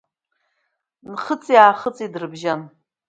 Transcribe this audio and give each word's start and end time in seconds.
Нхыҵи 1.11 1.55
Аахыҵи 1.57 2.05
дрыбжьан… 2.13 2.61